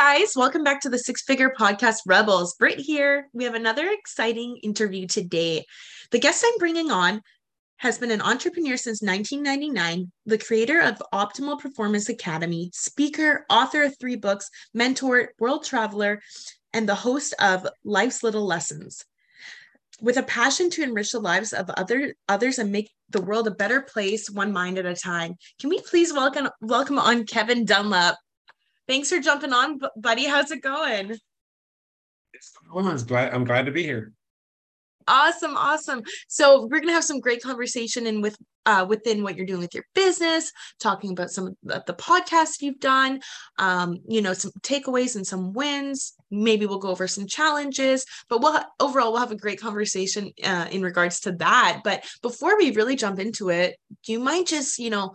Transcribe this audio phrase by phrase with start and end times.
[0.00, 2.54] Guys, welcome back to the Six Figure Podcast Rebels.
[2.54, 3.28] Britt here.
[3.34, 5.66] We have another exciting interview today.
[6.10, 7.20] The guest I'm bringing on
[7.76, 13.94] has been an entrepreneur since 1999, the creator of Optimal Performance Academy, speaker, author of
[14.00, 16.22] three books, mentor, world traveler,
[16.72, 19.04] and the host of Life's Little Lessons.
[20.00, 23.50] With a passion to enrich the lives of other others and make the world a
[23.50, 25.34] better place, one mind at a time.
[25.60, 28.16] Can we please welcome welcome on Kevin Dunlap?
[28.90, 30.24] Thanks for jumping on, buddy.
[30.24, 31.12] How's it going?
[32.34, 32.88] It's going.
[32.88, 34.10] I'm glad, I'm glad to be here.
[35.06, 36.02] Awesome, awesome.
[36.26, 39.74] So we're gonna have some great conversation and with uh, within what you're doing with
[39.74, 43.20] your business, talking about some of the, the podcasts you've done,
[43.58, 46.14] um, you know, some takeaways and some wins.
[46.32, 50.66] Maybe we'll go over some challenges, but we'll overall we'll have a great conversation uh,
[50.68, 51.82] in regards to that.
[51.84, 55.14] But before we really jump into it, do you mind just you know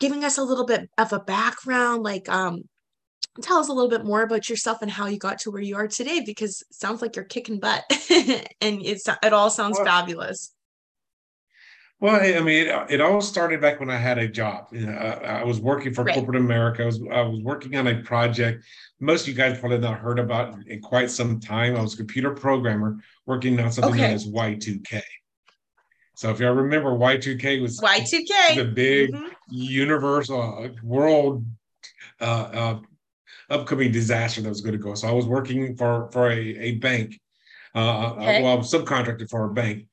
[0.00, 2.62] giving us a little bit of a background, like um,
[3.42, 5.76] tell us a little bit more about yourself and how you got to where you
[5.76, 9.86] are today, because it sounds like you're kicking butt, and it's it all sounds well,
[9.86, 10.52] fabulous.
[12.00, 14.68] Well, I mean, it, it, all started back when I had a job.
[14.70, 16.14] You know, I, I was working for right.
[16.14, 16.84] corporate America.
[16.84, 18.64] I was I was working on a project.
[19.00, 21.74] Most of you guys probably not heard about in quite some time.
[21.74, 24.02] I was a computer programmer working on something okay.
[24.02, 25.02] known as Y2K.
[26.18, 29.28] So if y'all remember, Y2K was Y2K, the big mm-hmm.
[29.50, 31.46] universal uh, world
[32.20, 32.80] uh, uh,
[33.48, 34.94] upcoming disaster that was going to go.
[34.94, 37.20] So I was working for for a, a bank,
[37.72, 38.42] uh, uh okay.
[38.42, 39.86] well, I was subcontracted for a bank,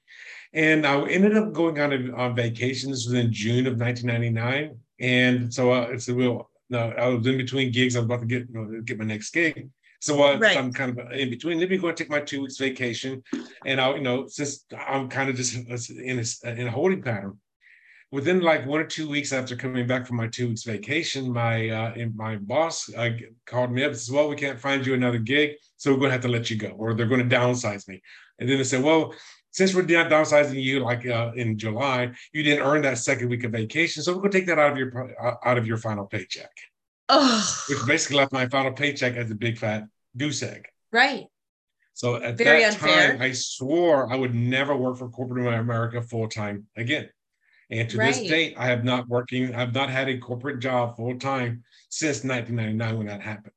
[0.52, 2.90] and I ended up going on on vacation.
[2.90, 6.50] This was in June of 1999, and so uh, it's a real.
[6.72, 7.96] No, I was in between gigs.
[7.96, 9.70] I was about to get you know, get my next gig,
[10.06, 10.56] so uh, right.
[10.56, 11.60] I'm kind of in between.
[11.60, 13.24] Let me go and take my two weeks vacation,
[13.66, 17.40] and I'll you know since I'm kind of just in a, in a holding pattern.
[18.12, 21.70] Within like one or two weeks after coming back from my two weeks vacation, my
[21.70, 23.10] uh, my boss uh,
[23.48, 26.10] called me up and says, "Well, we can't find you another gig, so we're going
[26.10, 28.00] to have to let you go, or they're going to downsize me."
[28.38, 29.12] And then they said, "Well,
[29.50, 33.44] since we're not downsizing you like uh, in July, you didn't earn that second week
[33.44, 35.78] of vacation, so we're going to take that out of your uh, out of your
[35.78, 36.52] final paycheck."
[37.10, 37.66] Oh.
[37.70, 40.68] Which basically left my final paycheck as a big fat goose egg.
[40.92, 41.26] Right.
[41.94, 43.14] So at Very that unfair.
[43.14, 47.10] time, I swore I would never work for corporate America full time again.
[47.70, 48.14] And to right.
[48.14, 52.24] this date, I have not working, I've not had a corporate job full time since
[52.24, 53.54] 1999 when that happened.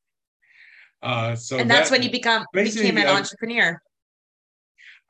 [1.02, 3.80] Uh, so and that's that, when you become became an entrepreneur.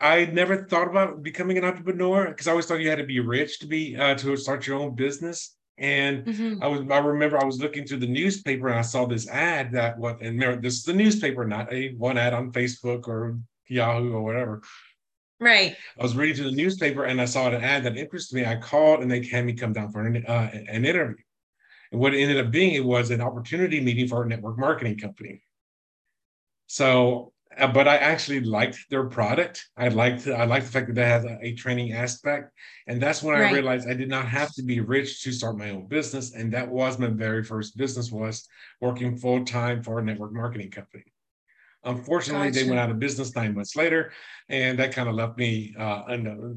[0.00, 3.20] I never thought about becoming an entrepreneur because I always thought you had to be
[3.20, 5.56] rich to be uh, to start your own business.
[5.78, 6.62] And mm-hmm.
[6.62, 9.72] I was I remember I was looking through the newspaper and I saw this ad
[9.72, 14.12] that what and this is the newspaper, not a one ad on Facebook or Yahoo
[14.12, 14.62] or whatever.
[15.40, 15.76] Right.
[15.98, 18.44] I was reading through the newspaper and I saw an ad that interested me.
[18.44, 21.22] I called and they had me come down for an, uh, an interview.
[21.92, 24.98] And what it ended up being, it was an opportunity meeting for a network marketing
[24.98, 25.42] company.
[26.66, 27.32] So
[27.66, 29.66] but I actually liked their product.
[29.76, 32.52] I liked I liked the fact that they had a, a training aspect,
[32.86, 33.50] and that's when right.
[33.50, 36.52] I realized I did not have to be rich to start my own business, and
[36.52, 38.46] that was my very first business was
[38.80, 41.04] working full time for a network marketing company.
[41.84, 42.64] Unfortunately, gotcha.
[42.64, 44.12] they went out of business nine months later,
[44.48, 46.02] and that kind of left me uh,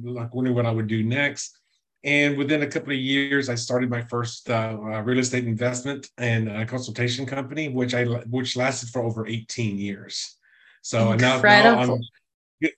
[0.03, 1.57] like wondering what I would do next.
[2.03, 6.09] And within a couple of years, I started my first uh, uh, real estate investment
[6.17, 10.37] and consultation company, which I which lasted for over 18 years.
[10.81, 11.41] So Incredible.
[11.43, 12.71] now, now I'm,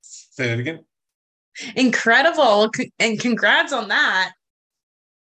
[0.00, 0.84] say that again.
[1.76, 2.70] Incredible.
[2.98, 4.32] And congrats on that.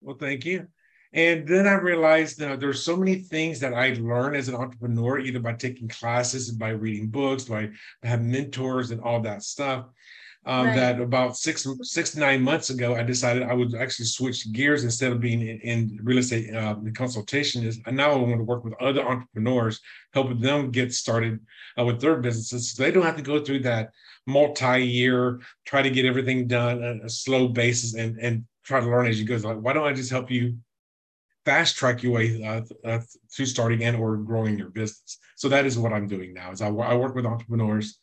[0.01, 0.67] Well, thank you.
[1.13, 4.55] And then I realized you know, there's so many things that I learn as an
[4.55, 7.71] entrepreneur, either by taking classes, and by reading books, by
[8.03, 9.87] having mentors and all that stuff
[10.47, 10.77] um, right.
[10.77, 15.13] that about six six nine months ago, I decided I would actually switch gears instead
[15.13, 17.65] of being in, in real estate uh, consultation.
[17.67, 19.81] Is now I want to work with other entrepreneurs,
[20.15, 21.41] helping them get started
[21.79, 23.91] uh, with their businesses, so they don't have to go through that
[24.27, 29.07] multi-year try to get everything done at a slow basis and and try to learn
[29.07, 29.37] as you go.
[29.37, 30.57] Like, why don't I just help you
[31.45, 33.01] fast track your way uh, uh,
[33.35, 35.19] through starting and or growing your business?
[35.37, 36.51] So that is what I'm doing now.
[36.51, 37.99] Is I, I work with entrepreneurs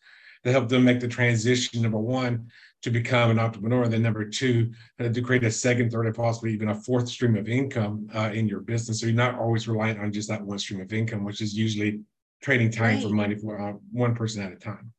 [0.47, 2.49] to help them make the transition number one
[2.81, 3.83] to become an entrepreneur.
[3.83, 7.09] And then number two, uh, to create a second, third, and possibly even a fourth
[7.09, 9.01] stream of income uh, in your business.
[9.01, 11.99] So you're not always reliant on just that one stream of income, which is usually
[12.41, 13.03] trading time right.
[13.03, 14.93] for money for uh, one person at a time.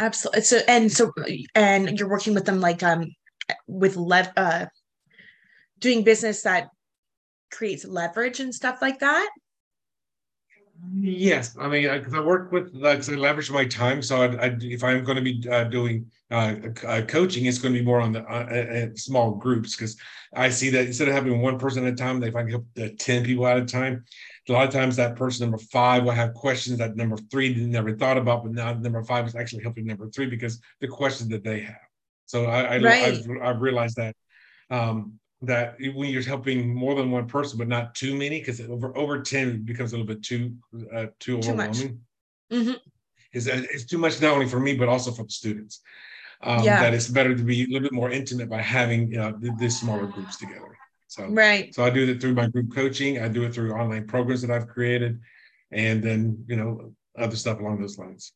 [0.00, 0.42] Absolutely.
[0.42, 1.12] So and so
[1.54, 3.06] and you're working with them like um
[3.68, 4.66] with lev uh
[5.78, 6.66] doing business that
[7.52, 9.30] creates leverage and stuff like that.
[10.96, 14.02] Yes, I mean, because I, I, work with, like, I leverage my time.
[14.02, 16.56] So, I, I, if I'm going to be uh, doing uh,
[16.86, 19.96] uh, coaching, it's going to be more on the uh, uh, uh, small groups because
[20.34, 22.66] I see that instead of having one person at a time, they find help
[22.98, 24.04] ten people at a time.
[24.48, 27.96] A lot of times, that person number five will have questions that number three never
[27.96, 31.44] thought about, but now number five is actually helping number three because the questions that
[31.44, 31.76] they have.
[32.26, 33.04] So, I, I right.
[33.04, 34.14] I've, I've realized that
[34.70, 38.96] um, that when you're helping more than one person, but not too many, because over
[38.96, 40.54] over ten becomes a little bit too
[40.94, 41.72] uh, too overwhelming.
[41.72, 41.98] Too
[42.52, 42.72] mm-hmm.
[43.32, 45.80] Is it's too much not only for me but also for the students.
[46.42, 46.80] Um, yeah.
[46.80, 50.06] That it's better to be a little bit more intimate by having uh, these smaller
[50.06, 50.76] groups together.
[51.08, 51.74] So right.
[51.74, 53.20] So I do it through my group coaching.
[53.20, 55.20] I do it through online programs that I've created,
[55.70, 58.32] and then you know other stuff along those lines.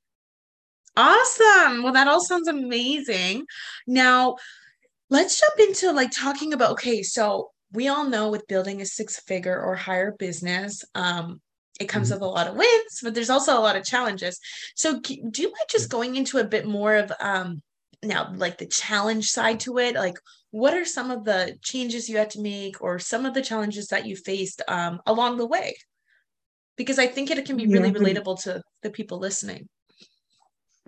[0.97, 1.83] Awesome.
[1.83, 3.47] Well, that all sounds amazing.
[3.87, 4.37] Now,
[5.10, 9.20] let's jump into like talking about okay so we all know with building a six
[9.20, 11.40] figure or higher business um
[11.78, 12.20] it comes mm-hmm.
[12.20, 14.40] with a lot of wins but there's also a lot of challenges.
[14.75, 17.62] So do you mind just going into a bit more of um
[18.02, 19.94] now like the challenge side to it?
[19.94, 20.19] Like
[20.50, 23.88] what are some of the changes you had to make or some of the challenges
[23.88, 25.76] that you faced um, along the way?
[26.76, 29.69] Because i think it can be really yeah, relatable to the people listening.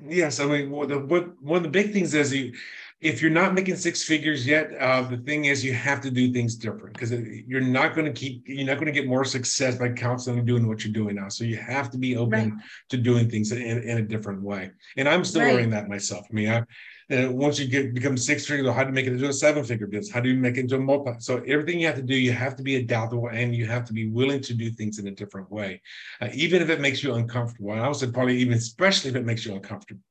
[0.09, 2.55] Yes i mean what, the, what one of the big things is you
[3.01, 6.31] if you're not making six figures yet, uh, the thing is you have to do
[6.33, 9.77] things different because you're not going to keep you're not going to get more success
[9.77, 11.29] by constantly doing what you're doing now.
[11.29, 12.65] So you have to be open right.
[12.91, 14.73] to doing things in, in, a different way.
[14.99, 15.55] And I'm still right.
[15.55, 16.27] learning that myself.
[16.31, 16.59] I mean, I,
[17.15, 19.65] uh, once you get become six figures, how do you make it into a seven
[19.65, 20.13] figure business?
[20.13, 21.13] How do you make it into a multi?
[21.21, 23.95] So everything you have to do, you have to be adaptable and you have to
[23.95, 25.81] be willing to do things in a different way,
[26.21, 27.73] uh, even if it makes you uncomfortable.
[27.73, 30.03] And I would say probably even especially if it makes you uncomfortable.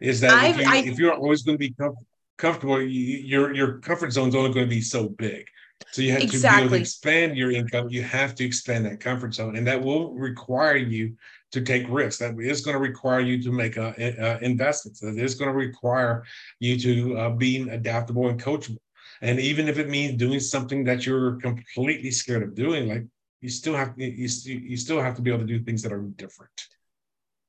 [0.00, 3.54] Is that if, you, I, if you're always going to be comfortable comfortable, you, your
[3.54, 5.46] your comfort zone is only going to be so big.
[5.92, 6.48] So you have exactly.
[6.48, 7.88] to be able to expand your income.
[7.88, 11.16] You have to expand that comfort zone, and that will require you
[11.52, 12.18] to take risks.
[12.18, 15.00] That is going to require you to make uh, uh, investments.
[15.00, 16.24] That is going to require
[16.58, 18.78] you to uh, be adaptable and coachable.
[19.20, 23.04] And even if it means doing something that you're completely scared of doing, like
[23.40, 26.02] you still have you, you still have to be able to do things that are
[26.02, 26.52] different.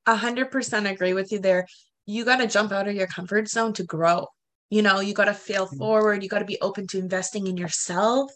[0.06, 1.66] A hundred percent agree with you there.
[2.06, 4.28] You got to jump out of your comfort zone to grow
[4.70, 5.78] you know you got to fail mm.
[5.78, 8.32] forward you got to be open to investing in yourself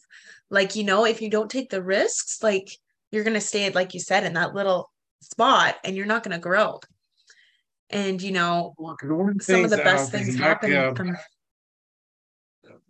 [0.50, 2.70] like you know if you don't take the risks like
[3.12, 4.92] you're going to stay like you said in that little
[5.22, 6.80] spot and you're not going to grow
[7.90, 8.74] and you know
[9.42, 11.16] some of the best things happen uh, from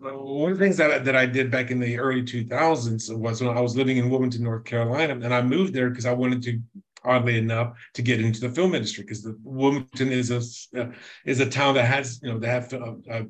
[0.01, 3.57] one of the things that, that I did back in the early 2000s was when
[3.57, 6.59] I was living in Wilmington, North Carolina, and I moved there because I wanted to
[7.05, 10.91] oddly enough, to get into the film industry because the Wilmington is a uh,
[11.25, 13.23] is a town that has you know they have uh, uh,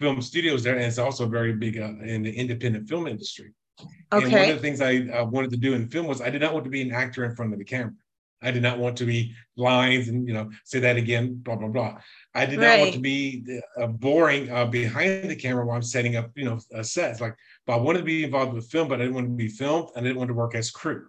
[0.00, 3.52] film studios there, and it's also very big uh, in the independent film industry.
[4.12, 4.24] Okay.
[4.24, 6.52] And one of the things I wanted to do in film was I did not
[6.52, 7.92] want to be an actor in front of the camera.
[8.40, 11.68] I did not want to be lines and you know say that again, blah blah
[11.68, 11.98] blah.
[12.34, 12.76] I did right.
[12.76, 16.44] not want to be uh, boring uh, behind the camera while I'm setting up you
[16.44, 17.20] know a set.
[17.20, 17.34] like,
[17.66, 19.88] but I wanted to be involved with film, but I didn't want to be filmed.
[19.96, 21.08] I didn't want to work as crew.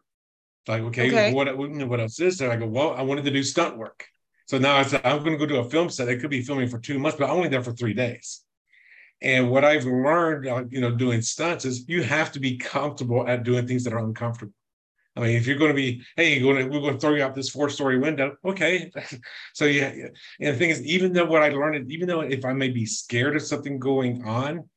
[0.69, 1.33] Like, okay, okay.
[1.33, 2.52] what what else is there?
[2.52, 4.06] I go, well, I wanted to do stunt work.
[4.45, 6.06] So now I said, I'm going to go to a film set.
[6.06, 8.42] They could be filming for two months, but I'm only there for three days.
[9.19, 13.28] And what I've learned, uh, you know, doing stunts is you have to be comfortable
[13.28, 14.54] at doing things that are uncomfortable.
[15.16, 17.16] I mean, if you're going to be, hey, you're going to, we're going to throw
[17.16, 18.92] you out this four-story window, okay.
[19.54, 19.92] so yeah,
[20.40, 22.85] and the thing is, even though what I learned, even though if I may be
[22.85, 24.69] scared of something going on,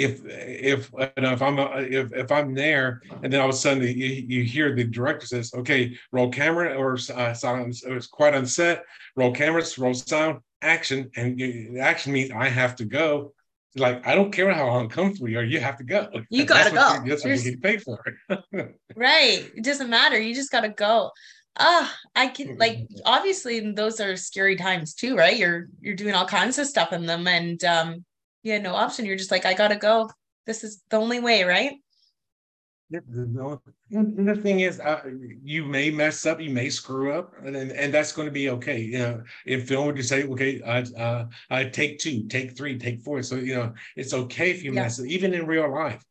[0.00, 3.90] if if if I'm if, if I'm there and then all of a sudden you,
[3.90, 8.46] you hear the director says, "Okay, roll camera or uh, silence." It was quite on
[8.46, 8.84] set.
[9.16, 13.34] Roll cameras, roll sound, action, and you, action means I have to go.
[13.76, 16.08] Like I don't care how uncomfortable you are, you have to go.
[16.30, 17.04] You gotta go.
[17.04, 18.02] You, that's what you get paid for.
[18.96, 19.50] right.
[19.54, 20.18] It doesn't matter.
[20.18, 21.10] You just gotta go.
[21.58, 25.36] Ah, I can like obviously those are scary times too, right?
[25.36, 28.04] You're you're doing all kinds of stuff in them, and um,
[28.42, 29.04] you had no option.
[29.04, 30.10] You're just like, I gotta go.
[30.46, 31.74] This is the only way, right?
[33.92, 35.02] And the thing is, uh,
[35.44, 38.80] you may mess up, you may screw up, and and that's going to be okay.
[38.80, 42.78] You know, in film, would you say, okay, I uh, I take two, take three,
[42.78, 43.22] take four.
[43.22, 44.82] So you know, it's okay if you yeah.
[44.82, 46.04] mess up, even in real life.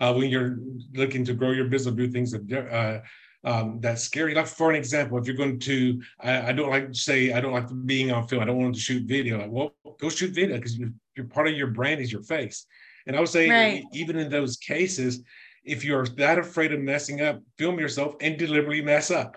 [0.00, 0.58] Uh, when you're
[0.94, 3.00] looking to grow your business, do things that uh,
[3.48, 4.34] um, that's scary.
[4.34, 7.40] Like for an example, if you're going to, I, I, don't like to say I
[7.40, 8.42] don't like being on film.
[8.42, 9.38] I don't want to shoot video.
[9.38, 10.78] Like, well, go shoot video because
[11.16, 12.66] your part of your brand is your face.
[13.06, 13.84] And I would say, right.
[13.92, 15.22] even in those cases,
[15.64, 19.36] if you're that afraid of messing up, film yourself and deliberately mess up.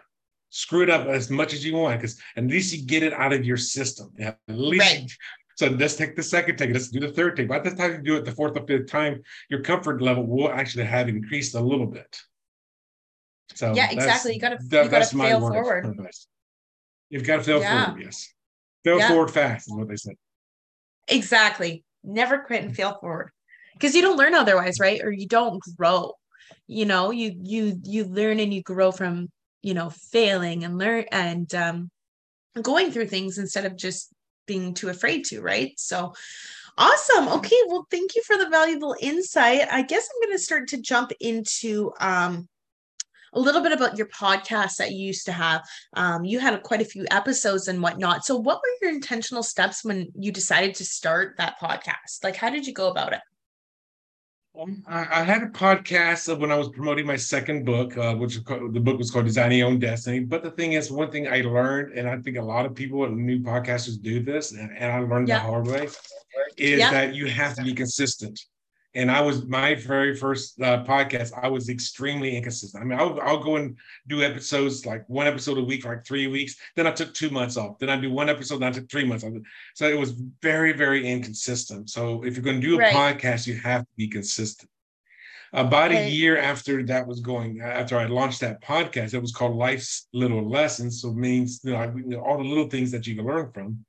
[0.49, 3.33] Screw it up as much as you want, because at least you get it out
[3.33, 4.11] of your system.
[4.19, 5.11] At least right.
[5.55, 6.71] so let's take the second take.
[6.71, 7.49] Let's do the third take.
[7.49, 10.49] By the time you do it the fourth or fifth time, your comfort level will
[10.49, 12.17] actually have increased a little bit.
[13.55, 14.33] So yeah, exactly.
[14.33, 15.97] You gotta that, you gotta fail forward.
[17.09, 17.85] You've got to fail yeah.
[17.85, 18.33] forward, yes.
[18.83, 19.07] Fail yeah.
[19.07, 20.15] forward fast is what they say.
[21.07, 21.83] Exactly.
[22.03, 23.31] Never quit and fail forward.
[23.73, 25.01] Because you don't learn otherwise, right?
[25.03, 26.13] Or you don't grow.
[26.67, 29.29] You know, you you you learn and you grow from,
[29.61, 31.89] you know, failing and learn and um
[32.61, 34.11] going through things instead of just
[34.47, 35.73] being too afraid to, right?
[35.77, 36.13] So
[36.77, 37.27] awesome.
[37.29, 39.67] Okay, well, thank you for the valuable insight.
[39.71, 42.47] I guess I'm going to start to jump into um
[43.33, 45.61] a little bit about your podcast that you used to have.
[45.93, 48.25] Um, you had quite a few episodes and whatnot.
[48.25, 52.23] So, what were your intentional steps when you decided to start that podcast?
[52.23, 53.21] Like, how did you go about it?
[54.87, 58.73] I, had a podcast of when I was promoting my second book, uh, which called,
[58.73, 60.21] the book was called Designing Your Own Destiny.
[60.21, 63.05] But the thing is, one thing I learned, and I think a lot of people,
[63.05, 65.39] and new podcasters, do this, and, and I learned yeah.
[65.39, 65.87] the hard way,
[66.57, 66.89] is yeah.
[66.89, 68.39] that you have to be consistent
[68.97, 71.31] and I was my very first uh, podcast.
[71.39, 72.81] I was extremely inconsistent.
[72.81, 73.77] I mean, I'll, I'll go and
[74.07, 76.55] do episodes like one episode a week for like three weeks.
[76.75, 77.77] Then I took two months off.
[77.77, 78.57] Then I do one episode.
[78.57, 79.33] Then I took three months off.
[79.75, 81.91] So it was very, very inconsistent.
[81.91, 83.19] So if you're going to do a right.
[83.19, 84.69] podcast, you have to be consistent.
[85.53, 85.99] About right.
[85.99, 90.07] a year after that was going, after I launched that podcast, it was called Life's
[90.11, 91.03] Little Lessons.
[91.03, 93.85] So it means you know all the little things that you can learn from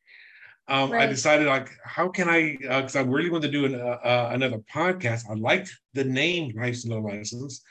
[0.68, 1.02] um, right.
[1.02, 2.56] I decided like, how can I?
[2.60, 5.22] Because uh, I really want to do an, uh, uh, another podcast.
[5.30, 7.62] I liked the name Life's Little Lessons.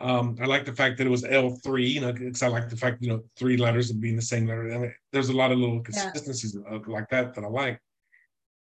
[0.00, 2.68] Um, I like the fact that it was L three, you know, because I like
[2.68, 4.72] the fact you know three letters and being the same letter.
[4.72, 6.78] I mean, there's a lot of little consistencies yeah.
[6.86, 7.80] like that that I like.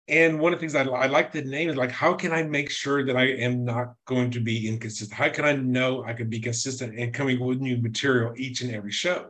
[0.07, 2.43] And one of the things I, I like the name is like, how can I
[2.43, 5.13] make sure that I am not going to be inconsistent?
[5.13, 8.73] How can I know I can be consistent and coming with new material each and
[8.75, 9.29] every show?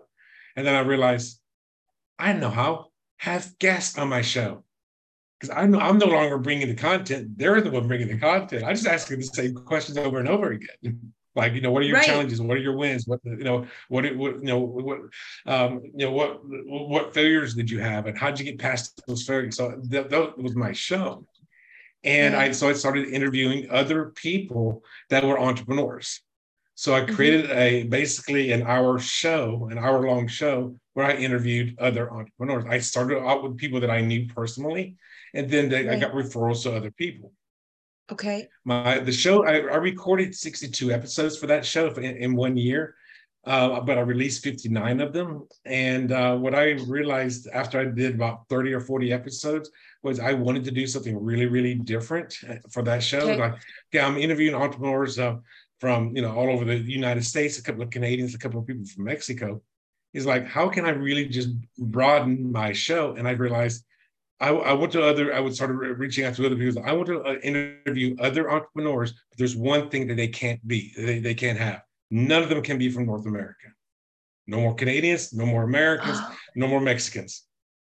[0.56, 1.40] And then I realized
[2.18, 4.64] I know how have guests on my show
[5.40, 7.38] because I'm, I'm no longer bringing the content.
[7.38, 8.64] They're the one bringing the content.
[8.64, 11.14] I just ask them the same questions over and over again.
[11.36, 12.06] Like, you know, what are your right.
[12.06, 12.40] challenges?
[12.40, 13.08] What are your wins?
[13.08, 15.00] What, you know, what, what, you know, what,
[15.48, 19.24] um, you know, what, what failures did you have and how'd you get past those
[19.24, 19.58] failures?
[19.58, 21.26] So that, that was my show.
[22.04, 22.36] And.
[22.36, 26.22] I, so I started interviewing other people that were entrepreneurs.
[26.76, 27.16] So I mm-hmm.
[27.16, 27.58] created mm-hmm.
[27.58, 32.66] a basically an hour show, an hour long show where I interviewed other entrepreneurs.
[32.70, 34.96] I started out with people that I knew personally,
[35.34, 35.98] and then they, right.
[35.98, 37.32] I got referrals to other people.
[38.12, 38.48] Okay.
[38.66, 42.96] My the show I, I recorded 62 episodes for that show in, in one year,
[43.46, 45.48] uh, but I released 59 of them.
[45.66, 49.72] And uh, what I realized after I did about 30 or 40 episodes
[50.04, 53.22] was I wanted to do something really, really different uh, for that show.
[53.22, 53.40] Okay.
[53.40, 53.56] Like,
[53.94, 55.18] yeah, I'm interviewing entrepreneurs.
[55.18, 55.38] Uh,
[55.84, 58.66] from you know all over the United States, a couple of Canadians, a couple of
[58.66, 59.62] people from Mexico.
[60.14, 63.16] He's like, how can I really just broaden my show?
[63.16, 63.84] And I realized
[64.40, 66.84] I, I went to other, I would start reaching out to other people.
[66.86, 70.94] I want to uh, interview other entrepreneurs, but there's one thing that they can't be,
[70.96, 71.82] they, they can't have.
[72.12, 73.68] None of them can be from North America.
[74.46, 76.20] No more Canadians, no more Americans,
[76.56, 77.44] no more Mexicans.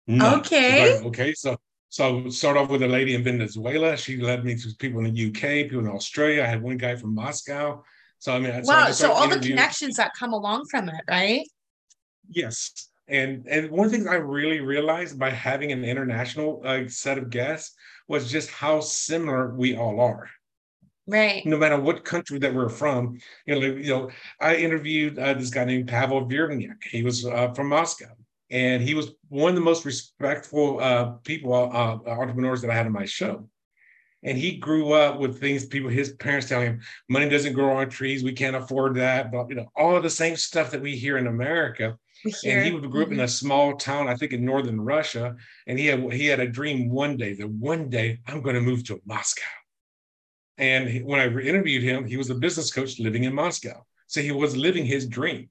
[0.07, 0.41] None.
[0.41, 0.97] Okay.
[0.97, 1.35] Like, okay.
[1.35, 1.57] So
[1.89, 3.97] so I start off with a lady in Venezuela.
[3.97, 6.45] She led me to people in the UK, people in Australia.
[6.45, 7.83] I had one guy from Moscow.
[8.19, 8.87] So I mean, wow.
[8.87, 11.47] So, so all the connections that come along from it, right?
[12.31, 12.89] Yes.
[13.09, 17.77] And and one thing I really realized by having an international uh, set of guests
[18.09, 20.29] was just how similar we all are.
[21.07, 21.45] Right.
[21.45, 24.11] No matter what country that we're from, you know, you know,
[24.41, 26.85] I interviewed uh, this guy named Pavel Virniak.
[26.89, 28.15] He was uh, from Moscow
[28.51, 32.87] and he was one of the most respectful uh, people, uh, entrepreneurs that I had
[32.87, 33.49] on my show.
[34.23, 37.89] And he grew up with things people, his parents telling him, money doesn't grow on
[37.89, 40.97] trees, we can't afford that, but you know, all of the same stuff that we
[40.97, 41.97] hear in America.
[42.25, 43.15] And he grew up mm-hmm.
[43.15, 45.37] in a small town, I think in northern Russia,
[45.67, 48.61] and he had he had a dream one day that one day I'm going to
[48.61, 49.43] move to Moscow.
[50.59, 54.33] And when I interviewed him, he was a business coach living in Moscow, so he
[54.33, 55.49] was living his dream.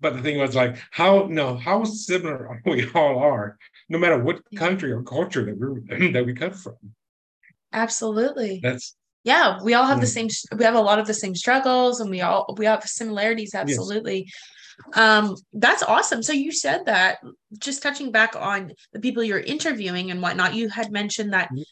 [0.00, 4.42] But the thing was like, how no, how similar we all are, no matter what
[4.56, 6.76] country or culture that we that we come from.
[7.72, 8.60] Absolutely.
[8.62, 10.02] That's yeah, we all have yeah.
[10.02, 10.28] the same.
[10.56, 13.54] We have a lot of the same struggles, and we all we have similarities.
[13.54, 14.26] Absolutely.
[14.26, 14.32] Yes.
[14.94, 16.22] Um, that's awesome.
[16.22, 17.18] So you said that.
[17.58, 21.62] Just touching back on the people you're interviewing and whatnot, you had mentioned that mm-hmm.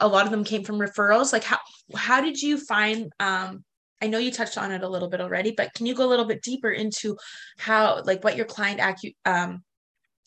[0.00, 1.32] a lot of them came from referrals.
[1.32, 1.58] Like how
[1.94, 3.64] how did you find um
[4.02, 6.10] I know you touched on it a little bit already, but can you go a
[6.10, 7.16] little bit deeper into
[7.56, 9.62] how, like, what your client acu- um,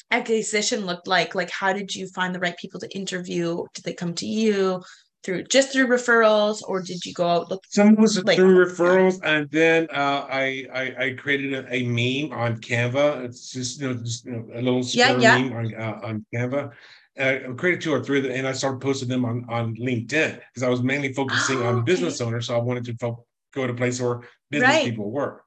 [0.09, 3.93] acquisition looked like like how did you find the right people to interview did they
[3.93, 4.81] come to you
[5.27, 9.19] through just through referrals or did you go out look some was like, through referrals
[9.23, 13.89] and then uh, I, I, I created a, a, meme on canva it's just you
[13.89, 15.37] know just you know, a little yeah, yeah.
[15.37, 16.71] meme on, uh, on canva
[17.19, 19.75] uh, I created two or three of them, and I started posting them on, on
[19.75, 21.85] LinkedIn because I was mainly focusing oh, on okay.
[21.85, 22.45] business owners.
[22.45, 24.85] So I wanted to fo- go to a place where business right.
[24.85, 25.43] people work.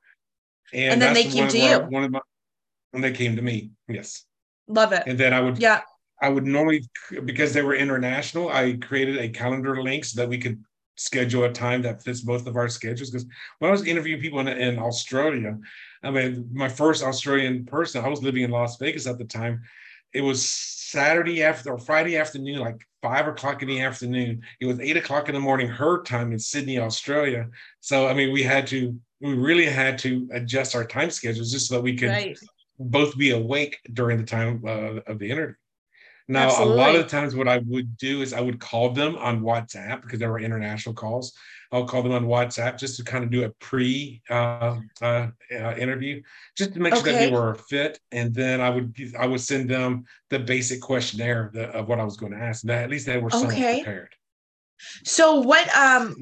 [0.73, 1.79] And, and then they came to you.
[1.79, 2.21] one of my,
[2.93, 3.71] and they came to me.
[3.87, 4.25] Yes.
[4.67, 5.05] Love it.
[5.07, 5.83] And then I would, yeah,
[6.23, 6.83] I would normally,
[7.25, 10.63] because they were international, I created a calendar link so that we could
[10.97, 13.11] schedule a time that fits both of our schedules.
[13.11, 13.27] Because
[13.59, 15.59] when I was interviewing people in, in Australia,
[16.03, 19.63] I mean, my first Australian person, I was living in Las Vegas at the time.
[20.13, 24.43] It was Saturday after or Friday afternoon, like five o'clock in the afternoon.
[24.61, 27.49] It was eight o'clock in the morning, her time in Sydney, Australia.
[27.81, 31.69] So, I mean, we had to, we really had to adjust our time schedules just
[31.69, 32.39] so that we could right
[32.79, 35.55] both be awake during the time uh, of the interview.
[36.31, 36.75] Now, Absolutely.
[36.75, 39.41] a lot of the times, what I would do is I would call them on
[39.41, 41.37] WhatsApp because there were international calls.
[41.73, 45.75] I'll call them on WhatsApp just to kind of do a pre uh, uh, uh,
[45.77, 46.23] interview,
[46.57, 47.03] just to make okay.
[47.03, 50.81] sure that they were fit, and then I would I would send them the basic
[50.81, 52.63] questionnaire of what I was going to ask.
[52.63, 53.83] And at least they were somewhat okay.
[53.83, 54.15] prepared.
[55.05, 56.15] So, what um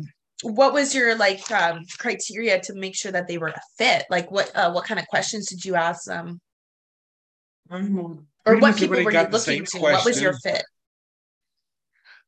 [0.43, 4.07] what was your like um, criteria to make sure that they were a fit?
[4.09, 6.41] Like, what uh, what kind of questions did you ask them?
[8.49, 9.79] Or what people were you looking to?
[9.79, 10.65] What was your fit?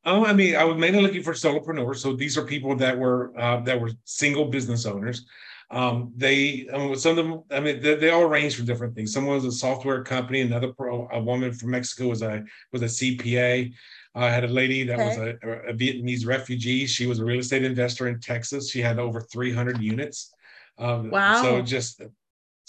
[0.04, 1.96] Oh, I mean, I was mainly looking for solopreneurs.
[1.96, 5.26] So these are people that were uh, that were single business owners.
[5.70, 9.12] Um, they um, some of them, I mean, they, they, all range from different things.
[9.12, 10.40] Someone was a software company.
[10.40, 13.72] Another pro, a woman from Mexico was a was a CPA.
[14.14, 15.08] I had a lady that okay.
[15.08, 16.86] was a, a, Vietnamese refugee.
[16.86, 18.70] She was a real estate investor in Texas.
[18.70, 20.32] She had over 300 units.
[20.78, 21.42] Um, wow.
[21.42, 22.02] So just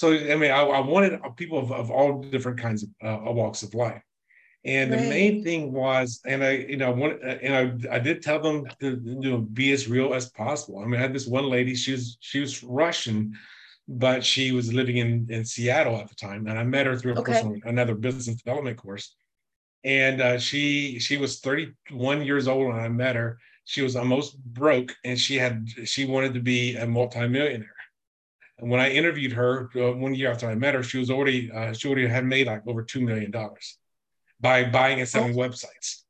[0.02, 3.62] so I mean, I, I wanted people of, of, all different kinds of uh, walks
[3.62, 4.02] of life.
[4.66, 5.00] And right.
[5.00, 8.66] the main thing was, and I, you know, one, and I, I did tell them
[8.80, 10.80] to you know be as real as possible.
[10.80, 11.76] I mean, I had this one lady.
[11.76, 13.38] She was she was Russian,
[13.88, 17.18] but she was living in in Seattle at the time, and I met her through
[17.18, 17.34] okay.
[17.34, 19.16] personal another business development course.
[19.84, 23.38] And uh, she she was 31 years old when I met her.
[23.66, 27.81] She was almost broke, and she had she wanted to be a multimillionaire.
[28.62, 31.52] And when I interviewed her uh, one year after I met her, she was already
[31.52, 33.78] uh, she already had made like over two million dollars
[34.40, 35.38] by buying and selling oh.
[35.38, 36.04] websites.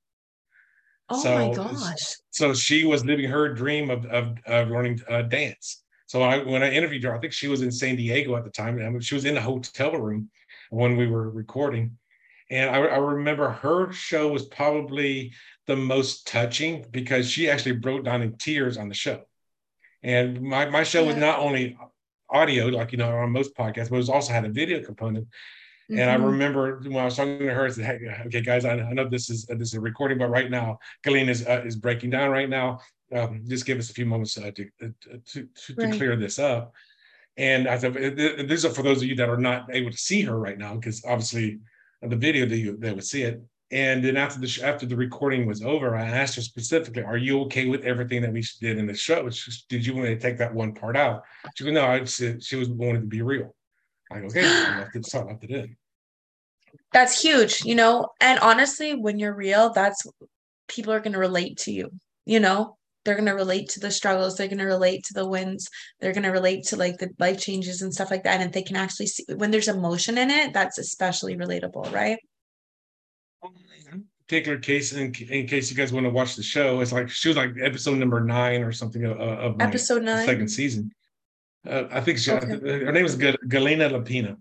[1.10, 2.16] Oh so, my gosh!
[2.32, 5.84] So she was living her dream of of, of learning uh, dance.
[6.08, 8.50] So I, when I interviewed her, I think she was in San Diego at the
[8.50, 8.78] time.
[8.82, 10.30] I mean, she was in the hotel room
[10.70, 11.98] when we were recording,
[12.50, 15.32] and I, I remember her show was probably
[15.68, 19.22] the most touching because she actually broke down in tears on the show.
[20.04, 21.08] And my, my show yeah.
[21.08, 21.78] was not only
[22.32, 25.28] audio, like you know, on most podcasts, but it also had a video component.
[25.92, 26.00] Mm-hmm.
[26.00, 26.26] And I mm-hmm.
[26.26, 29.10] remember when I was talking to her, I said, "Hey, okay, guys, I, I know
[29.10, 32.12] this is uh, this is a recording, but right now, Galina is uh, is breaking
[32.12, 32.80] down right now.
[33.14, 34.88] Um, just give us a few moments uh, to, uh,
[35.34, 35.92] to, to, right.
[35.92, 36.74] to clear this up."
[37.38, 37.94] And I said,
[38.48, 40.76] "These are for those of you that are not able to see her right now,
[40.76, 41.60] because obviously,
[42.02, 43.42] the video they they would see it.
[43.72, 47.42] And then after the after the recording was over, I asked her specifically, "Are you
[47.44, 49.30] okay with everything that we did in the show?
[49.70, 51.24] Did you want to take that one part out?"
[51.56, 53.56] She goes, "No, I said she was wanted to be real."
[54.12, 55.78] I go, "Okay, I left it, so I left it in."
[56.92, 58.10] That's huge, you know.
[58.20, 60.06] And honestly, when you're real, that's
[60.68, 61.92] people are going to relate to you.
[62.26, 65.28] You know, they're going to relate to the struggles they're going to relate to the
[65.28, 65.68] wins
[66.00, 68.62] they're going to relate to like the life changes and stuff like that and they
[68.62, 72.20] can actually see when there's emotion in it that's especially relatable right
[74.28, 77.28] particular case, in, in case you guys want to watch the show, it's like she
[77.28, 80.90] was like episode number nine or something of, of episode nine second season.
[81.68, 82.86] Uh, I think she, okay.
[82.86, 84.38] her name is Galina Lapina.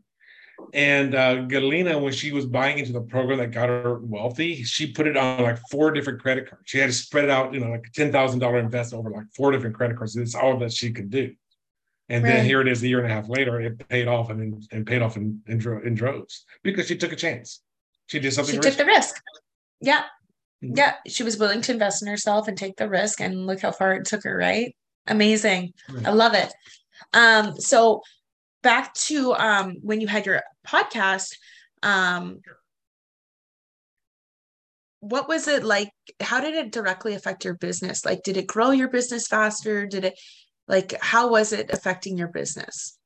[0.73, 4.93] And uh, Galina, when she was buying into the program that got her wealthy, she
[4.93, 6.65] put it on like four different credit cards.
[6.67, 9.11] She had to spread it out, you know, like a ten thousand dollar investment over
[9.11, 10.15] like four different credit cards.
[10.17, 11.35] It's all that she could do.
[12.09, 12.31] And right.
[12.31, 14.87] then here it is, a year and a half later, it paid off and, and
[14.87, 17.63] paid off in, in, in droves because she took a chance.
[18.11, 18.55] She did something.
[18.55, 18.71] She risky.
[18.71, 19.23] took the risk.
[19.81, 20.03] Yeah.
[20.65, 20.77] Mm-hmm.
[20.77, 20.95] Yeah.
[21.07, 23.21] She was willing to invest in herself and take the risk.
[23.21, 24.75] And look how far it took her, right?
[25.07, 25.75] Amazing.
[25.89, 26.09] Right.
[26.09, 26.53] I love it.
[27.13, 28.03] Um, so
[28.63, 31.37] back to um when you had your podcast,
[31.85, 32.41] um
[34.99, 35.91] what was it like?
[36.21, 38.05] How did it directly affect your business?
[38.05, 39.87] Like, did it grow your business faster?
[39.87, 40.21] Did it
[40.67, 42.99] like how was it affecting your business?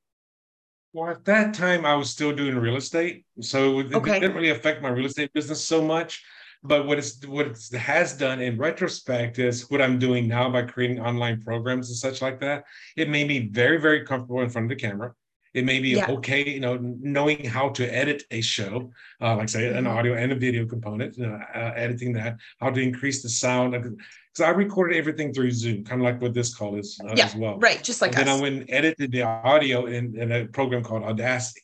[0.95, 4.21] Well, at that time, I was still doing real estate, so it, okay.
[4.21, 6.23] didn't really affect my real estate business so much.
[6.63, 10.63] But what it's what it has done in retrospect is what I'm doing now by
[10.63, 12.63] creating online programs and such like that.
[12.97, 15.13] It made me very very comfortable in front of the camera.
[15.55, 16.11] It may be yeah.
[16.11, 18.91] okay, you know, knowing how to edit a show,
[19.21, 19.87] uh, like say an mm-hmm.
[19.87, 23.73] audio and a video component, you know, uh, editing that, how to increase the sound.
[23.73, 27.27] Because I recorded everything through Zoom, kind of like what this call is uh, yeah,
[27.27, 27.59] as well.
[27.59, 28.27] Right, just like and us.
[28.27, 31.63] then I went and edited the audio in, in a program called Audacity.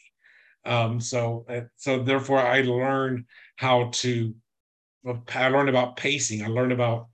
[0.64, 3.24] Um, so, uh, so therefore, I learned
[3.57, 4.35] how to.
[5.35, 6.44] I learned about pacing.
[6.44, 7.09] I learned about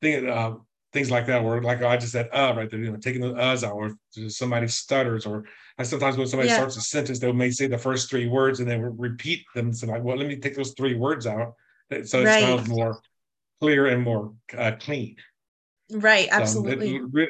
[0.00, 0.54] thing, uh,
[0.96, 1.44] things like that.
[1.44, 3.96] Where like I just said, "uh," right there, you know, taking the "uhs" out, or
[4.28, 5.44] somebody stutters, or
[5.78, 6.56] I sometimes when somebody yeah.
[6.56, 9.72] starts a sentence, they may say the first three words and then repeat them.
[9.74, 11.54] So like, well, let me take those three words out,
[12.04, 12.42] so it right.
[12.42, 12.98] sounds more
[13.60, 15.16] clear and more uh, clean.
[15.92, 16.28] Right.
[16.30, 16.98] Absolutely.
[16.98, 17.28] So it,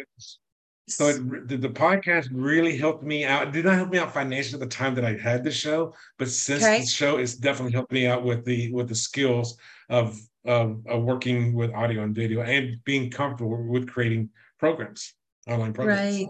[0.89, 3.49] so it, the, the, podcast really helped me out.
[3.49, 5.93] It did not help me out financially at the time that I had the show,
[6.19, 6.81] but since okay.
[6.81, 11.03] the show, it's definitely helped me out with the with the skills of, of, of
[11.03, 15.15] working with audio and video and being comfortable with creating programs,
[15.47, 16.17] online programs.
[16.19, 16.29] Right.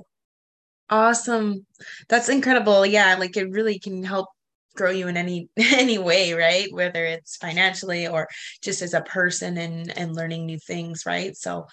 [0.88, 1.66] Awesome.
[2.08, 2.86] That's incredible.
[2.86, 4.28] Yeah, like it really can help
[4.76, 6.72] grow you in any any way, right?
[6.72, 8.28] Whether it's financially or
[8.62, 11.36] just as a person and and learning new things, right?
[11.36, 11.66] So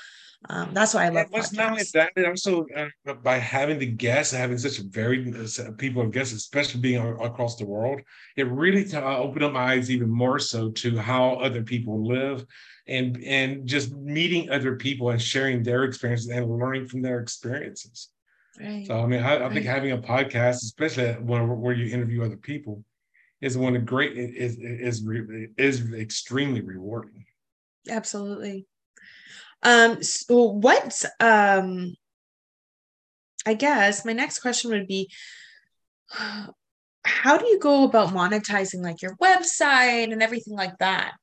[0.49, 1.27] um, that's why I love.
[1.29, 5.71] What's not only that, also uh, by having the guests, having such a varied uh,
[5.77, 8.01] people of guests, especially being across the world,
[8.35, 12.05] it really t- uh, opened up my eyes even more so to how other people
[12.05, 12.45] live,
[12.87, 18.09] and and just meeting other people and sharing their experiences and learning from their experiences.
[18.59, 18.85] Right.
[18.85, 19.53] So I mean, I, I right.
[19.53, 22.83] think having a podcast, especially when where you interview other people,
[23.39, 27.25] is one of great is is is, is extremely rewarding.
[27.89, 28.67] Absolutely.
[29.63, 31.95] Um, so what um
[33.45, 35.09] I guess my next question would be
[37.05, 41.13] how do you go about monetizing like your website and everything like that?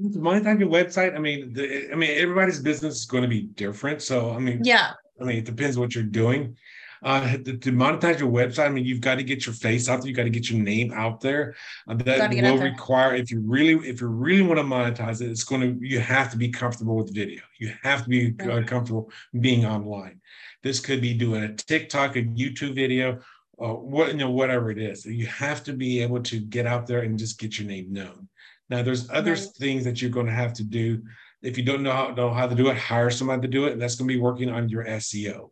[0.00, 1.14] Monetize your website.
[1.14, 4.02] I mean, the, I mean, everybody's business is going to be different.
[4.02, 4.92] So, I mean, yeah.
[5.20, 6.56] I mean, it depends what you're doing
[7.02, 10.00] uh, to, to, monetize your website, I mean, you've got to get your face out
[10.00, 10.08] there.
[10.08, 11.56] You got to get your name out there.
[11.88, 15.44] Uh, that will require if you really if you really want to monetize it, it's
[15.44, 17.42] going to you have to be comfortable with video.
[17.58, 19.10] You have to be uh, comfortable
[19.40, 20.20] being online.
[20.62, 23.20] This could be doing a TikTok, a YouTube video,
[23.60, 25.04] uh, what you know, whatever it is.
[25.04, 28.28] You have to be able to get out there and just get your name known.
[28.70, 29.48] Now, there's other right.
[29.58, 31.02] things that you're going to have to do.
[31.42, 33.72] If you don't know how, know how to do it, hire somebody to do it,
[33.72, 35.50] and that's going to be working on your SEO.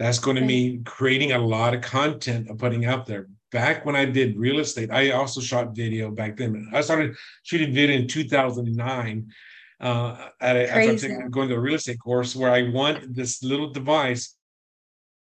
[0.00, 3.28] That's going to mean creating a lot of content and putting out there.
[3.52, 6.70] Back when I did real estate, I also shot video back then.
[6.72, 9.30] I started shooting video in 2009
[9.78, 13.68] uh, at a, after going to a real estate course where I want this little
[13.68, 14.36] device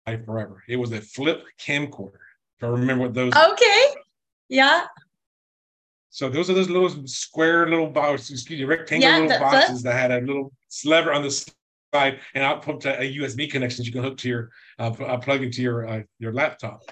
[0.04, 0.62] forever.
[0.68, 2.20] It was a flip camcorder.
[2.58, 3.32] If I remember what those.
[3.34, 3.84] Okay.
[4.50, 4.84] Yeah.
[6.10, 9.94] So those are those little square little boxes, excuse me, rectangular yeah, little boxes that
[9.94, 10.52] had a little
[10.84, 11.30] lever on the
[11.94, 15.42] side and output to a USB connection you can hook to your uh, uh, plug
[15.42, 16.82] into your uh, your laptop.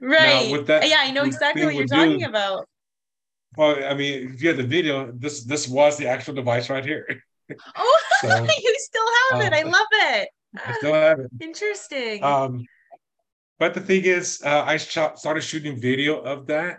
[0.00, 0.46] Right.
[0.46, 2.66] Now, with that, yeah, I know exactly what you're talking do, about.
[3.56, 6.84] Well, I mean, if you had the video, this this was the actual device right
[6.84, 7.06] here.
[7.76, 8.28] Oh, so,
[8.62, 9.52] you still have it.
[9.52, 10.28] I uh, love it.
[10.64, 11.30] I still have it.
[11.42, 12.24] Interesting.
[12.24, 12.64] Um,
[13.58, 16.78] but the thing is, uh, I shot, started shooting video of that,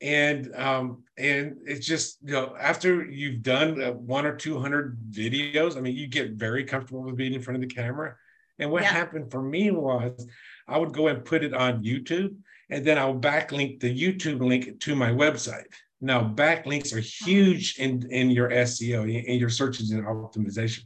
[0.00, 4.96] and um, and it's just you know after you've done uh, one or two hundred
[5.10, 8.14] videos i mean you get very comfortable with being in front of the camera.
[8.60, 8.88] And what yeah.
[8.88, 10.26] happened for me was
[10.66, 12.34] i would go and put it on youtube
[12.70, 15.66] and then i'll backlink the youtube link to my website.
[16.00, 20.84] Now backlinks are huge in in your seo in your search engine optimization.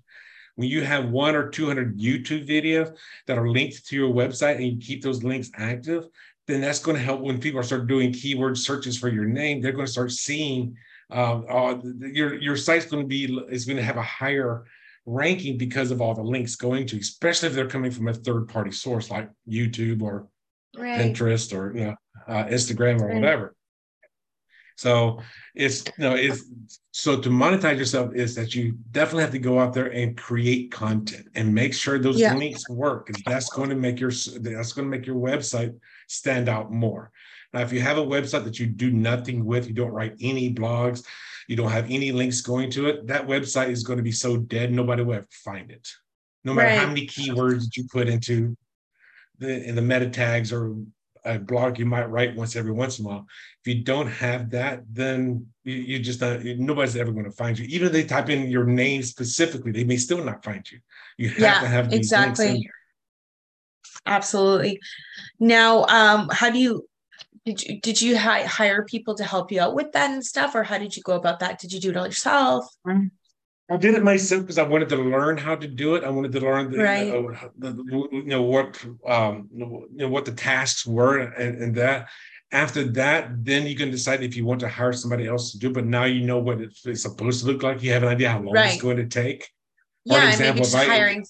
[0.56, 2.96] When you have one or 200 youtube videos
[3.26, 6.06] that are linked to your website and you keep those links active
[6.52, 9.60] then that's going to help when people start doing keyword searches for your name.
[9.60, 10.76] They're going to start seeing
[11.10, 14.64] uh, uh, your your site's going to be is going to have a higher
[15.04, 18.48] ranking because of all the links going to, especially if they're coming from a third
[18.48, 20.28] party source like YouTube or
[20.76, 21.00] right.
[21.00, 21.96] Pinterest or you know
[22.28, 23.14] uh, Instagram or right.
[23.16, 23.54] whatever.
[24.82, 25.20] So
[25.54, 29.60] it's you know it's so to monetize yourself is that you definitely have to go
[29.60, 32.34] out there and create content and make sure those yeah.
[32.34, 35.72] links work that's going to make your that's going to make your website
[36.08, 37.12] stand out more.
[37.52, 40.52] Now, if you have a website that you do nothing with, you don't write any
[40.52, 41.06] blogs,
[41.46, 44.36] you don't have any links going to it, that website is going to be so
[44.36, 45.88] dead nobody will ever find it.
[46.42, 46.78] No matter right.
[46.78, 48.56] how many keywords you put into
[49.38, 50.74] the in the meta tags or
[51.24, 53.26] a blog you might write once every once in a while.
[53.64, 57.58] If you don't have that, then you, you just not, nobody's ever going to find
[57.58, 57.66] you.
[57.66, 60.78] Even if they type in your name specifically, they may still not find you.
[61.16, 62.46] You have yeah, to have these exactly.
[62.46, 62.74] links in there.
[64.06, 64.80] Absolutely.
[65.38, 66.88] Now, um, how do you
[67.44, 70.54] did you did you hi- hire people to help you out with that and stuff,
[70.54, 71.58] or how did you go about that?
[71.58, 72.66] Did you do it all yourself?
[72.88, 73.10] Um,
[73.72, 76.04] I did it myself because I wanted to learn how to do it.
[76.04, 77.10] I wanted to learn the, right.
[77.58, 82.08] the, the you know what um, you know what the tasks were and, and, that.
[82.50, 85.72] After that, then you can decide if you want to hire somebody else to do.
[85.72, 87.82] But now you know what it's, it's supposed to look like.
[87.82, 88.74] You have an idea how long right.
[88.74, 89.44] it's going to take.
[90.06, 91.26] For yeah, example, and maybe just I, hiring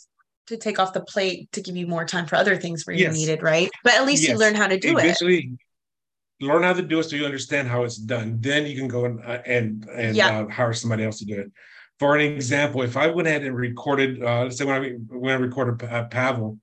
[0.48, 3.14] to take off the plate to give you more time for other things where yes.
[3.14, 3.70] you needed, right?
[3.84, 4.32] But at least yes.
[4.32, 5.38] you learn how to do Eventually,
[6.40, 6.44] it.
[6.44, 8.38] Learn how to do it so you understand how it's done.
[8.40, 10.40] Then you can go and uh, and, and yeah.
[10.40, 11.52] uh, hire somebody else to do it
[12.02, 15.32] for an example, if I went ahead and recorded, uh, let's say when I when
[15.32, 16.58] I recorded uh, Pavel,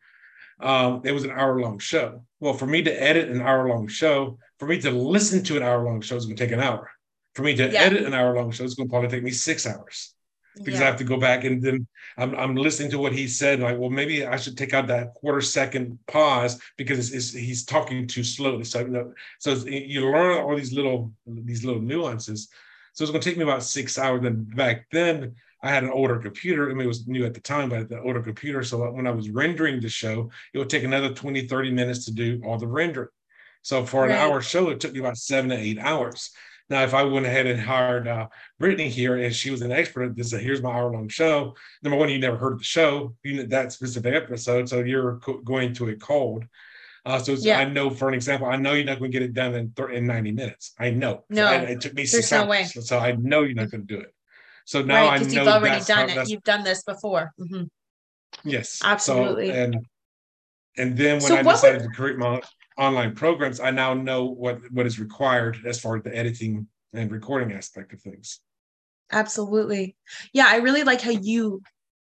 [0.60, 2.26] um, it was an hour long show.
[2.42, 5.64] Well, for me to edit an hour long show, for me to listen to an
[5.64, 6.92] hour long show is going to take an hour.
[7.36, 7.80] For me to yeah.
[7.80, 10.14] edit an hour long show is going to probably take me six hours
[10.58, 10.88] because yeah.
[10.88, 13.62] I have to go back and then I'm, I'm listening to what he said.
[13.62, 17.64] Like, well, maybe I should take out that quarter second pause because it's, it's, he's
[17.64, 18.66] talking too slowly.
[18.66, 22.50] So, so you learn all these little these little nuances
[22.94, 24.26] so it's going to take me about six hours.
[24.26, 26.70] And back then, I had an older computer.
[26.70, 28.64] I mean, it was new at the time, but the older computer.
[28.64, 32.14] So when I was rendering the show, it would take another 20, 30 minutes to
[32.14, 33.10] do all the rendering.
[33.62, 34.20] So for an right.
[34.20, 36.32] hour show, it took me about seven to eight hours.
[36.70, 38.28] Now, if I went ahead and hired uh,
[38.60, 41.56] Brittany here and she was an expert, this is here's my hour long show.
[41.82, 45.18] Number one, you never heard of the show, you know, that specific episode, so you're
[45.18, 46.46] co- going to it cold.
[47.06, 47.60] Uh, so yeah.
[47.60, 49.72] I know, for an example, I know you're not going to get it done in,
[49.72, 50.74] th- in 90 minutes.
[50.80, 51.24] I know.
[51.30, 52.50] No, I, it took me six no hours.
[52.50, 52.64] Way.
[52.66, 54.14] So I know you're not going to do it.
[54.66, 56.30] So now right, I know you've already done it.
[56.30, 57.32] You've done this before.
[57.40, 57.64] Mm-hmm.
[58.44, 59.48] Yes, absolutely.
[59.48, 59.78] So, and
[60.78, 61.90] and then when so I decided would...
[61.90, 62.42] to create my
[62.78, 67.12] online programs, I now know what what is required as far as the editing and
[67.12, 68.42] recording aspect of things.
[69.12, 69.96] Absolutely.
[70.34, 71.62] Yeah, I really like how you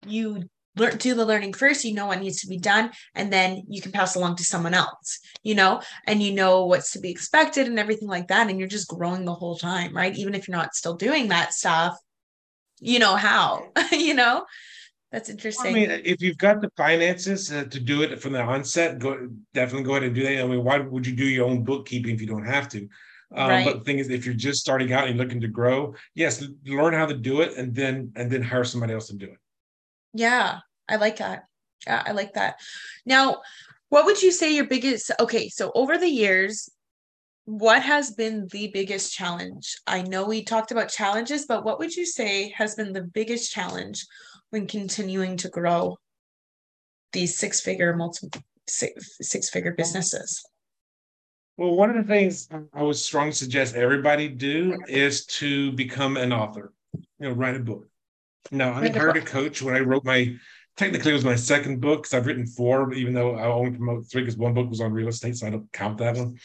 [0.06, 3.62] you learn do the learning first you know what needs to be done and then
[3.68, 7.10] you can pass along to someone else you know and you know what's to be
[7.10, 10.48] expected and everything like that and you're just growing the whole time right even if
[10.48, 11.96] you're not still doing that stuff
[12.80, 14.44] you know how you know
[15.12, 15.72] that's interesting.
[15.72, 19.28] I mean, if you've got the finances uh, to do it from the onset, go
[19.52, 20.42] definitely go ahead and do that.
[20.42, 22.88] I mean, why would you do your own bookkeeping if you don't have to?
[23.34, 23.64] Um, right.
[23.66, 26.94] But the thing is, if you're just starting out and looking to grow, yes, learn
[26.94, 29.38] how to do it, and then and then hire somebody else to do it.
[30.14, 31.44] Yeah, I like that.
[31.86, 32.60] Yeah, I like that.
[33.06, 33.42] Now,
[33.88, 36.70] what would you say your biggest okay, so over the years,
[37.44, 39.76] what has been the biggest challenge?
[39.86, 43.52] I know we talked about challenges, but what would you say has been the biggest
[43.52, 44.06] challenge
[44.50, 45.96] when continuing to grow
[47.12, 48.28] these six figure multi
[48.68, 50.42] six, six figure businesses?
[51.56, 56.32] Well, one of the things I would strongly suggest everybody do is to become an
[56.32, 57.86] author, you know, write a book.
[58.50, 60.36] No, I hired a coach when I wrote my
[60.76, 64.10] technically it was my second book because I've written four, even though I only promote
[64.10, 66.38] three because one book was on real estate, so I don't count that one.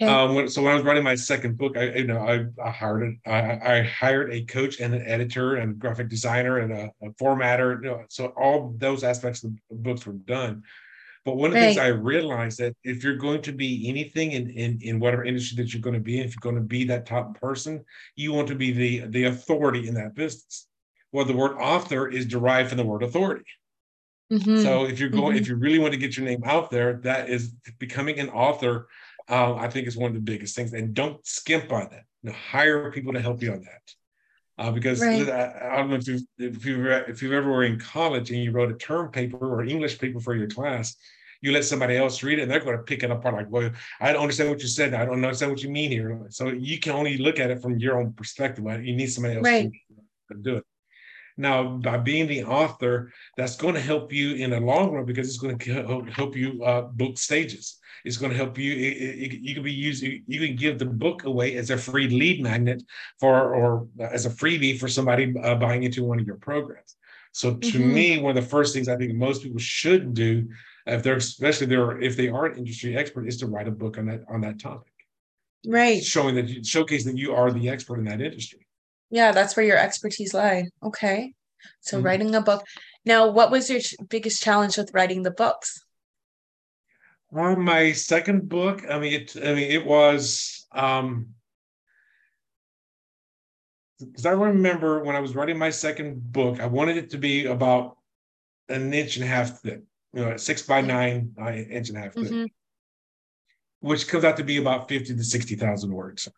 [0.00, 2.70] Um, when, so when I was writing my second book, I you know I, I
[2.70, 3.28] hired it.
[3.28, 7.82] I, I, hired a coach and an editor and graphic designer and a, a formatter.
[7.82, 10.62] You know, so all those aspects of the books were done.
[11.24, 11.66] But one of the right.
[11.74, 15.60] things I realized that if you're going to be anything in, in in whatever industry
[15.60, 18.32] that you're going to be in, if you're going to be that top person, you
[18.32, 20.68] want to be the the authority in that business
[21.12, 23.44] well, the word author is derived from the word authority.
[24.32, 24.62] Mm-hmm.
[24.62, 25.42] So if you're going, mm-hmm.
[25.42, 28.88] if you really want to get your name out there, that is becoming an author.
[29.30, 32.04] Uh, I think is one of the biggest things, and don't skimp on that.
[32.22, 33.94] You know, hire people to help you on that.
[34.58, 35.28] Uh, because right.
[35.28, 38.42] I, I, don't know if you've if you if you ever were in college and
[38.42, 40.96] you wrote a term paper or English paper for your class,
[41.40, 43.70] you let somebody else read it and they're going to pick it apart like, well,
[44.00, 44.94] I don't understand what you said.
[44.94, 46.26] I don't understand what you mean here.
[46.30, 48.64] So you can only look at it from your own perspective.
[48.64, 49.70] You need somebody else right.
[50.32, 50.64] to do it.
[51.38, 55.28] Now, by being the author, that's going to help you in the long run because
[55.28, 57.78] it's going to help you uh, book stages.
[58.04, 58.72] It's going to help you.
[58.72, 60.24] It, it, you can be using.
[60.26, 62.82] You can give the book away as a free lead magnet
[63.20, 66.96] for, or as a freebie for somebody uh, buying into one of your programs.
[67.32, 67.94] So, to mm-hmm.
[67.94, 70.48] me, one of the first things I think most people should do,
[70.86, 73.98] if they're especially they're if they are an industry expert, is to write a book
[73.98, 74.92] on that on that topic.
[75.66, 76.02] Right.
[76.02, 78.67] Showing that you, showcase that you are the expert in that industry.
[79.10, 80.68] Yeah, that's where your expertise lie.
[80.82, 81.34] Okay.
[81.80, 82.06] So mm-hmm.
[82.06, 82.64] writing a book.
[83.04, 85.82] Now, what was your biggest challenge with writing the books?
[87.30, 91.28] Well, my second book, I mean, it, I mean, it was, um,
[93.98, 97.46] because I remember when I was writing my second book, I wanted it to be
[97.46, 97.96] about
[98.68, 99.82] an inch and a half thick,
[100.14, 100.88] you know, six by mm-hmm.
[100.88, 102.44] nine uh, inch and a half thick, mm-hmm.
[103.80, 106.28] which comes out to be about 50 to 60,000 words.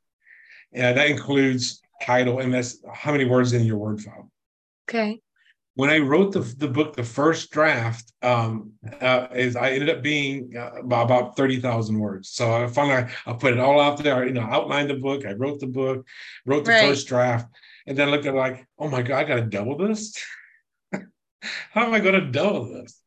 [0.73, 4.31] And that includes title, and that's how many words in your word file.
[4.89, 5.21] Okay.
[5.75, 10.03] When I wrote the, the book, the first draft um, uh, is I ended up
[10.03, 12.31] being uh, about, thirty thousand words.
[12.31, 14.27] So I finally I put it all out there.
[14.27, 15.25] You know, outlined the book.
[15.25, 16.07] I wrote the book,
[16.45, 16.89] wrote the right.
[16.89, 17.47] first draft,
[17.87, 20.15] And then I looked at like, oh my God, I got to double this.
[21.71, 23.01] How am I going to double this?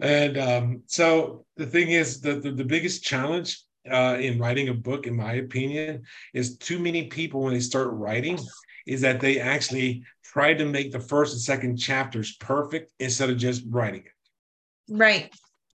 [0.00, 4.74] And um, so the thing is, the, the, the biggest challenge uh, in writing a
[4.74, 8.38] book, in my opinion, is too many people when they start writing
[8.86, 13.36] is that they actually try to make the first and second chapters perfect instead of
[13.36, 14.92] just writing it.
[14.94, 15.32] Right.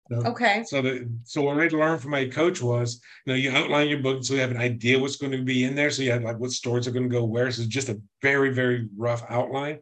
[0.09, 0.63] So, okay.
[0.65, 3.99] So the so what I learned from my coach was, you know, you outline your
[3.99, 5.89] book so you have an idea what's going to be in there.
[5.89, 7.49] So you have like what stories are going to go where.
[7.51, 9.79] So it's just a very very rough outline,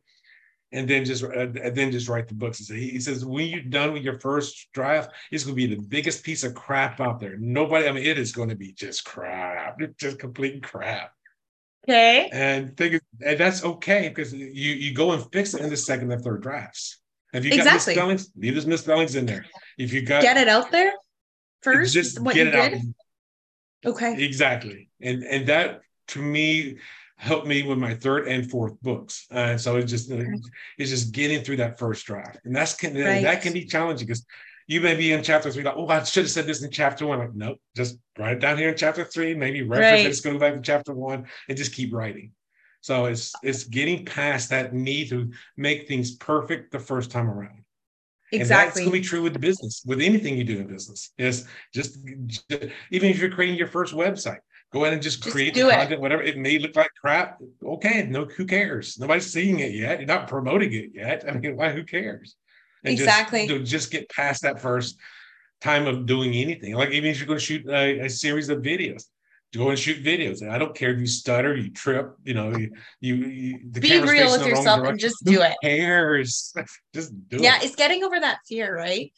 [0.71, 2.67] and then just uh, and then just write the books.
[2.67, 5.82] He, he says when you're done with your first draft, it's going to be the
[5.82, 7.38] biggest piece of crap out there.
[7.38, 11.12] Nobody, I mean, it is going to be just crap, just complete crap.
[11.88, 12.29] Okay.
[12.32, 16.12] And think and that's okay because you you go and fix it in the second
[16.12, 16.99] and third drafts.
[17.34, 17.95] If you exactly.
[17.95, 19.45] got misspellings, leave those misspellings in there.
[19.77, 20.93] If you got get it out there
[21.62, 22.73] first, just what get it did.
[22.73, 22.82] out.
[23.91, 24.23] Okay.
[24.23, 24.89] Exactly.
[25.01, 26.77] And and that to me
[27.19, 29.27] helped me with my third and fourth books.
[29.29, 30.25] And uh, so it's just okay.
[30.77, 32.39] it's just getting through that first draft.
[32.45, 33.23] And that's can right.
[33.23, 34.25] that can be challenging because
[34.67, 37.05] you may be in chapter three, like, oh, I should have said this in chapter
[37.05, 37.19] one.
[37.19, 40.05] Like, nope, just write it down here in chapter three, maybe reference right.
[40.05, 42.32] it, just go back to chapter one and just keep writing.
[42.82, 47.65] So it's it's getting past that need to make things perfect the first time around.
[48.32, 48.39] Exactly.
[48.41, 51.12] And that's going to be true with the business, with anything you do in business.
[51.17, 52.45] Is just, just
[52.91, 54.38] even if you're creating your first website,
[54.71, 55.99] go ahead and just, just create the content, it.
[55.99, 56.21] whatever.
[56.21, 57.39] It may look like crap.
[57.63, 58.99] Okay, no, who cares?
[58.99, 59.99] Nobody's seeing it yet.
[59.99, 61.25] You're not promoting it yet.
[61.27, 61.71] I mean, why?
[61.71, 62.36] Who cares?
[62.84, 63.47] And exactly.
[63.47, 64.97] Just, just get past that first
[65.62, 66.75] time of doing anything.
[66.75, 69.05] Like even if you're going to shoot a, a series of videos,
[69.53, 70.41] go and shoot videos.
[70.41, 73.99] And I don't care if you stutter, you trip, you know, you, you, you be
[73.99, 75.55] real with yourself and just do Who it.
[75.62, 76.53] Cares?
[76.93, 77.62] just do yeah, it.
[77.62, 79.12] Yeah, it's getting over that fear, right?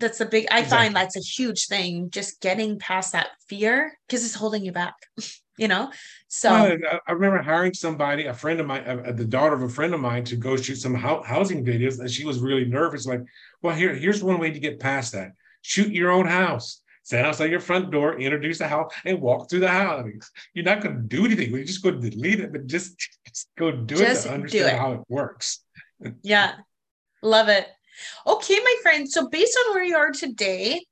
[0.00, 0.46] That's a big.
[0.50, 0.78] I exactly.
[0.78, 2.10] find that's a huge thing.
[2.10, 4.94] Just getting past that fear because it's holding you back.
[5.60, 5.92] you know.
[6.28, 9.68] So I, I, remember hiring somebody, a friend of mine, uh, the daughter of a
[9.68, 13.04] friend of mine, to go shoot some ho- housing videos, and she was really nervous.
[13.06, 13.20] Like,
[13.60, 16.80] well, here, here's one way to get past that: shoot your own house.
[17.02, 20.06] Stand outside your front door, introduce the house, and walk through the house.
[20.54, 21.52] You're not going to do anything.
[21.52, 24.76] We're just going to delete it, but just, just go do just it to understand
[24.76, 24.78] it.
[24.78, 25.64] how it works.
[26.22, 26.52] yeah,
[27.22, 27.66] love it.
[28.26, 29.10] Okay, my friend.
[29.10, 30.84] So based on where you are today,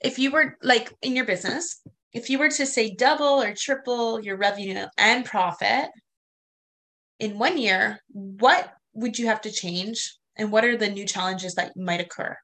[0.00, 1.80] if you were like in your business,
[2.12, 5.90] if you were to say double or triple your revenue and profit
[7.18, 10.16] in one year, what would you have to change?
[10.36, 12.36] And what are the new challenges that might occur?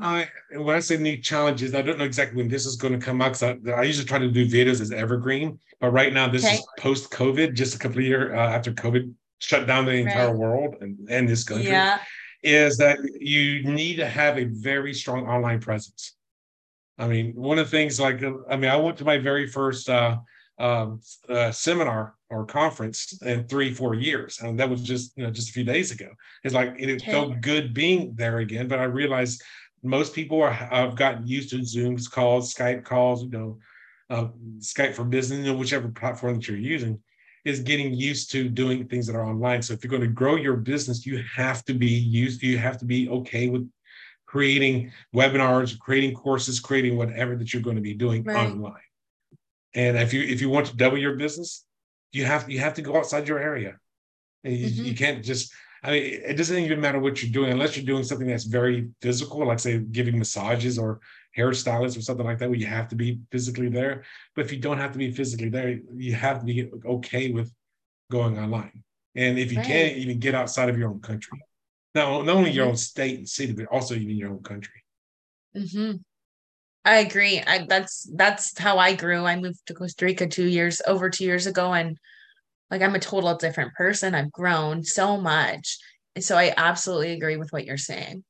[0.00, 3.04] I when I say new challenges, I don't know exactly when this is going to
[3.04, 6.28] come out because I, I, usually try to do videos as evergreen, but right now
[6.28, 6.54] this okay.
[6.54, 10.28] is post COVID, just a couple of years uh, after COVID shut down the entire
[10.28, 10.36] right.
[10.36, 11.68] world and, and this country.
[11.68, 11.98] Yeah.
[12.42, 16.14] Is that you need to have a very strong online presence.
[16.98, 19.88] I mean, one of the things like, I mean, I went to my very first
[19.88, 20.18] uh,
[20.58, 24.40] um, uh, seminar or conference in three, four years.
[24.40, 26.08] And that was just, you know, just a few days ago.
[26.44, 27.10] It's like, it okay.
[27.10, 28.68] felt good being there again.
[28.68, 29.42] But I realized
[29.82, 33.58] most people are, have gotten used to Zooms calls, Skype calls, you know,
[34.08, 37.00] uh, Skype for business, you know, whichever platform that you're using
[37.46, 39.62] is getting used to doing things that are online.
[39.62, 42.76] So if you're going to grow your business, you have to be used, you have
[42.78, 43.70] to be okay with
[44.26, 48.50] creating webinars, creating courses, creating whatever that you're going to be doing right.
[48.50, 48.74] online.
[49.74, 51.64] And if you if you want to double your business,
[52.10, 53.76] you have you have to go outside your area.
[54.42, 54.84] You, mm-hmm.
[54.84, 55.52] you, can't just.
[55.82, 58.88] I mean, it doesn't even matter what you're doing unless you're doing something that's very
[59.00, 61.00] physical, like say giving massages or
[61.36, 64.04] hairstylists or something like that, where you have to be physically there.
[64.34, 67.52] But if you don't have to be physically there, you have to be okay with
[68.10, 68.82] going online.
[69.14, 69.66] And if you right.
[69.66, 71.40] can't even get outside of your own country,
[71.94, 72.70] not, not only your mm-hmm.
[72.70, 74.84] own state and city, but also even your own country.
[75.56, 75.96] Mm-hmm.
[76.84, 77.42] I agree.
[77.44, 79.24] I, that's that's how I grew.
[79.24, 81.98] I moved to Costa Rica two years over two years ago, and
[82.70, 84.14] like I'm a total different person.
[84.14, 85.78] I've grown so much,
[86.14, 88.22] and so I absolutely agree with what you're saying.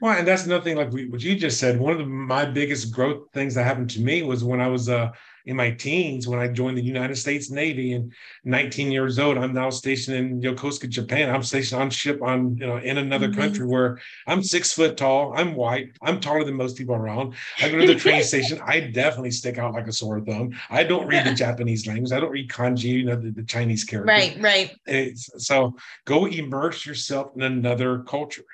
[0.00, 1.78] Well, and that's another thing, like we, what you just said.
[1.78, 4.88] One of the, my biggest growth things that happened to me was when I was
[4.88, 5.12] uh,
[5.46, 8.12] in my teens when I joined the United States Navy and
[8.44, 9.36] 19 years old.
[9.36, 11.30] I'm now stationed in Yokosuka, Japan.
[11.30, 13.40] I'm stationed on ship on, you know, in another mm-hmm.
[13.40, 15.34] country where I'm six foot tall.
[15.36, 15.92] I'm white.
[16.02, 17.34] I'm taller than most people around.
[17.60, 18.60] I go to the train station.
[18.64, 20.52] I definitely stick out like a sore thumb.
[20.70, 22.12] I don't read the Japanese language.
[22.12, 24.08] I don't read kanji, you know, the, the Chinese characters.
[24.08, 24.76] Right, right.
[24.86, 28.44] It's, so go immerse yourself in another culture.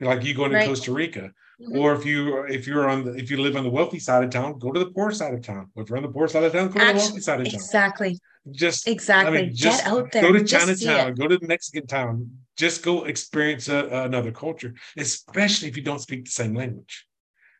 [0.00, 0.66] Like you going to right.
[0.66, 1.78] Costa Rica Mm-hmm.
[1.78, 4.30] Or if you if you're on the if you live on the wealthy side of
[4.30, 5.70] town, go to the poor side of town.
[5.74, 7.46] If you're on the poor side of town, go Actually, to the wealthy side of
[7.46, 7.54] town.
[7.54, 8.18] Exactly.
[8.52, 9.38] Just exactly.
[9.38, 10.22] I mean, just Get out there.
[10.22, 11.14] Go to Chinatown.
[11.14, 12.30] Go to the Mexican town.
[12.56, 17.06] Just go experience a, another culture, especially if you don't speak the same language.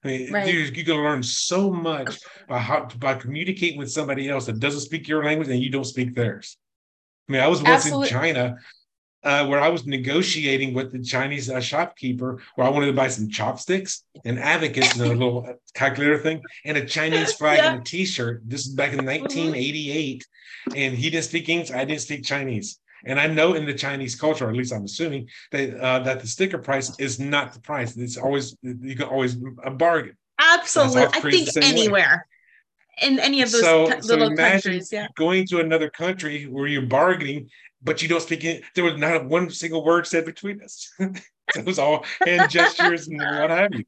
[0.05, 0.47] I mean, right.
[0.47, 2.18] dude, you can learn so much
[2.49, 5.84] by how by communicating with somebody else that doesn't speak your language and you don't
[5.84, 6.57] speak theirs.
[7.28, 8.07] I mean, I was once Absolutely.
[8.07, 8.57] in China
[9.24, 13.08] uh, where I was negotiating with the Chinese uh, shopkeeper where I wanted to buy
[13.08, 17.72] some chopsticks and abacus and a little calculator thing and a Chinese flag yeah.
[17.72, 18.42] and a T-shirt.
[18.44, 20.24] This is back in 1988,
[20.70, 20.78] mm-hmm.
[20.78, 21.70] and he didn't speak English.
[21.70, 22.78] I didn't speak Chinese.
[23.04, 26.20] And I know in the Chinese culture, or at least I'm assuming that uh, that
[26.20, 27.96] the sticker price is not the price.
[27.96, 30.16] It's always you can always a bargain.
[30.38, 32.26] Absolutely, I think anywhere.
[32.26, 32.38] Way.
[33.03, 35.09] In any of those so, little so countries, yeah.
[35.16, 37.49] Going to another country where you're bargaining,
[37.82, 38.64] but you don't speak it.
[38.74, 40.92] There was not one single word said between us.
[41.57, 43.84] it was all hand gestures and what have you.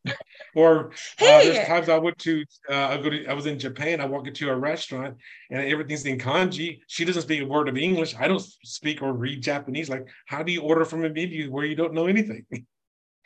[0.55, 0.91] Or
[1.21, 4.01] uh, there's times I went to, uh, I go to, I was in Japan.
[4.01, 5.17] I walk into a restaurant
[5.51, 6.81] and everything's in kanji.
[6.87, 8.15] She doesn't speak a word of English.
[8.19, 9.89] I don't speak or read Japanese.
[9.89, 12.47] Like, how do you order from a menu where you don't know anything?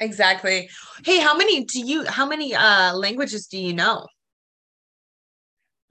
[0.01, 0.69] Exactly.
[1.05, 2.05] Hey, how many do you?
[2.05, 4.09] How many uh languages do you know?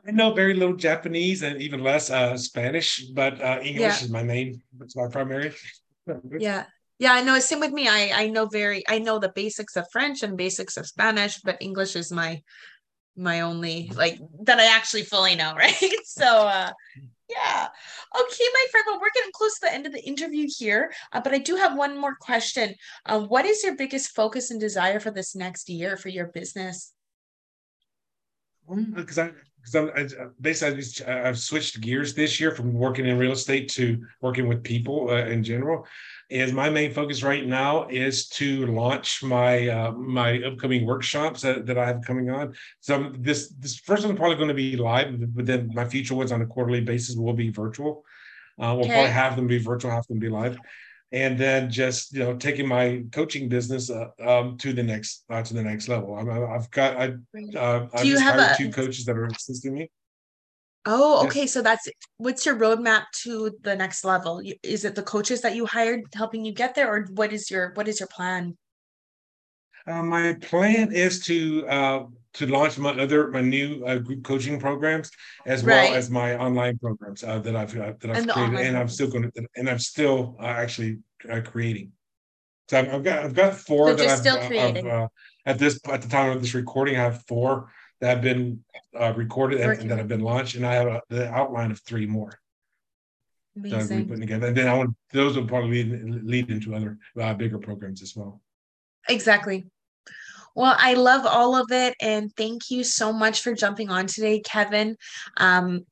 [0.06, 4.04] I know very little Japanese and even less uh, Spanish, but uh, English yeah.
[4.04, 4.62] is my main.
[4.82, 5.54] It's my primary.
[6.40, 6.66] yeah,
[7.00, 7.40] yeah, I know.
[7.40, 7.88] Same with me.
[7.88, 8.84] I I know very.
[8.88, 12.42] I know the basics of French and basics of Spanish, but English is my
[13.16, 15.54] my only like that I actually fully know.
[15.58, 16.06] Right.
[16.06, 16.72] so uh,
[17.30, 17.68] yeah.
[18.20, 18.86] Okay, my friend.
[18.88, 21.56] Well, we're getting close to the end of the interview here, uh, but I do
[21.56, 22.76] have one more question.
[23.06, 26.92] Uh, what is your biggest focus and desire for this next year for your business?
[28.68, 29.32] Because I
[29.64, 34.06] because I'm I, basically I've switched gears this year from working in real estate to
[34.22, 35.86] working with people uh, in general.
[36.30, 41.66] Is my main focus right now is to launch my uh, my upcoming workshops that,
[41.66, 42.54] that I have coming on.
[42.80, 46.32] So this this first one's probably going to be live, but then my future ones
[46.32, 48.04] on a quarterly basis will be virtual.
[48.60, 48.94] Uh, we'll okay.
[48.94, 50.58] probably have them be virtual, have them be live
[51.14, 55.44] and then just you know taking my coaching business uh, um, to the next uh,
[55.44, 56.16] to the next level.
[56.16, 57.14] i have got I
[57.56, 59.92] uh, I've just hired a, two coaches that are assisting me.
[60.86, 61.42] Oh, okay.
[61.42, 61.54] Yes.
[61.54, 61.88] So that's
[62.18, 64.42] what's your roadmap to the next level?
[64.64, 67.72] Is it the coaches that you hired helping you get there, or what is your
[67.76, 68.58] what is your plan?
[69.86, 74.60] Uh, my plan is to uh, to launch my other my new uh, group coaching
[74.60, 75.12] programs
[75.46, 75.90] as right.
[75.90, 78.90] well as my online programs uh, that I've uh, that I've and created, and I'm
[78.90, 81.92] still going to and I'm still uh, actually uh, creating.
[82.70, 85.04] So I've, I've, got I've got four so that I've, still uh.
[85.04, 85.10] I've,
[85.46, 86.96] at this at the time of this recording.
[86.96, 87.72] I have four
[88.02, 88.64] that have been
[89.16, 92.06] recorded and, and, that have been launched, and I have a, the outline of three
[92.06, 92.38] more.
[93.56, 94.00] Amazing.
[94.00, 96.98] That putting together, and then I want those will probably lead, lead into other
[97.36, 98.42] bigger programs as well.
[99.08, 99.66] Exactly.
[100.56, 101.96] Well, I love all of it.
[102.02, 104.96] And thank you so much for jumping on today, Kevin.
[105.38, 105.86] Um,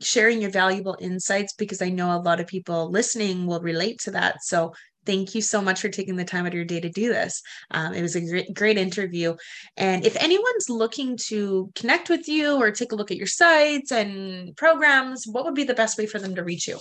[0.00, 4.12] sharing your valuable insights because I know a lot of people listening will relate to
[4.12, 4.42] that.
[4.42, 4.72] So
[5.04, 7.42] thank you so much for taking the time out of your day to do this.
[7.70, 9.34] Um, it was a great, great interview.
[9.76, 13.92] And if anyone's looking to connect with you or take a look at your sites
[13.92, 16.78] and programs, what would be the best way for them to reach you?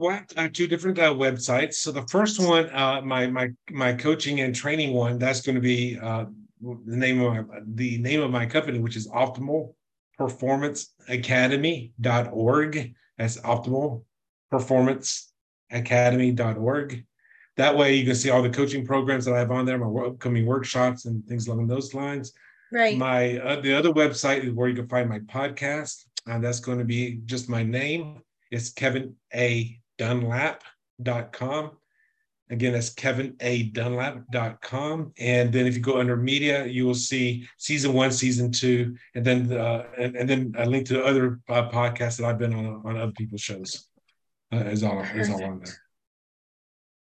[0.00, 1.74] Well, uh, two different uh, websites.
[1.74, 5.60] So the first one, uh, my my my coaching and training one, that's going to
[5.60, 6.24] be uh,
[6.62, 9.74] the name of my, the name of my company, which is Optimal
[10.16, 12.94] Performance Academy.org.
[13.18, 14.04] That's Optimal
[14.50, 15.34] Performance
[15.70, 17.04] Academy.org.
[17.58, 20.06] That way, you can see all the coaching programs that I have on there, my
[20.06, 22.32] upcoming workshops and things along those lines.
[22.72, 22.96] Right.
[22.96, 26.78] My uh, the other website is where you can find my podcast, and that's going
[26.78, 28.22] to be just my name.
[28.50, 31.72] It's Kevin A dunlap.com.
[32.48, 33.64] Again, that's Kevin A.
[33.64, 35.12] Dunlap.com.
[35.18, 39.24] And then if you go under media, you will see season one, season two, and
[39.24, 42.82] then uh, and, and then a link to other uh, podcasts that I've been on
[42.84, 43.86] on other people's shows.
[44.52, 45.74] Uh, is all is all on there.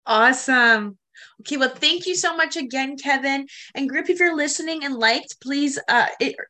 [0.05, 0.99] Awesome.
[1.41, 3.47] Okay, well, thank you so much again, Kevin.
[3.75, 6.07] And group, if you're listening and liked, please, uh,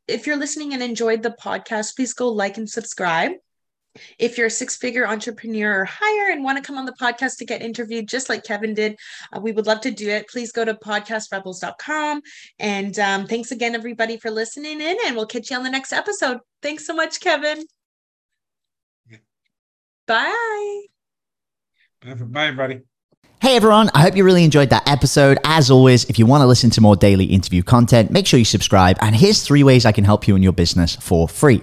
[0.09, 3.33] if you're listening and enjoyed the podcast, please go like and subscribe.
[4.19, 7.39] If you're a six figure entrepreneur or higher and want to come on the podcast
[7.39, 8.97] to get interviewed, just like Kevin did,
[9.33, 10.29] uh, we would love to do it.
[10.29, 12.23] Please go to podcastrebels.com.
[12.59, 15.93] And um, thanks again, everybody, for listening in, and we'll catch you on the next
[15.93, 16.39] episode.
[16.63, 17.65] Thanks so much, Kevin.
[20.07, 20.83] Bye.
[22.03, 22.81] Bye, everybody.
[23.43, 25.39] Hey everyone, I hope you really enjoyed that episode.
[25.45, 28.45] As always, if you want to listen to more daily interview content, make sure you
[28.45, 28.99] subscribe.
[29.01, 31.63] And here's three ways I can help you in your business for free.